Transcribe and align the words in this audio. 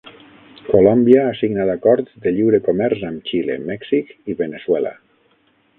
Colòmbia 0.69 1.25
ha 1.25 1.33
signat 1.41 1.73
acords 1.73 2.15
de 2.23 2.33
lliure 2.37 2.63
comerç 2.69 3.07
amb 3.11 3.29
Xile, 3.33 3.61
Mèxic 3.69 4.13
i 4.35 4.39
Veneçuela. 4.45 4.99